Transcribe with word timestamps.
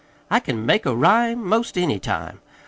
I 0.31 0.39
can 0.39 0.65
make 0.65 0.87
a 0.87 0.95
rhyme 0.95 1.45
'most 1.47 1.77
any 1.77 1.99
time. 1.99 2.39